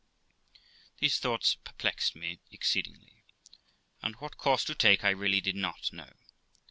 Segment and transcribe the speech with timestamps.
[0.97, 3.23] These thoughts perplexed me exceedingly,
[4.01, 6.11] and what course to take I really did not know.